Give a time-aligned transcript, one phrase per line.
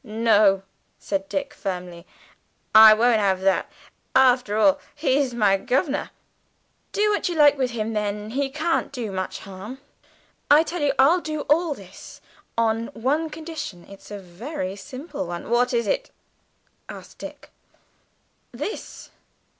[0.03, 0.63] "No,"
[0.97, 2.07] said Dick firmly;
[2.73, 3.69] "I won't have that.
[4.15, 6.09] After all, he's my governor."
[6.91, 9.77] "Do what you like with him then, he can't do much harm.
[10.49, 12.19] I tell you, I'll do all this,
[12.57, 16.09] on one condition it's a very simple one" "What is it?"
[16.89, 17.51] asked Dick.
[18.51, 19.11] "This.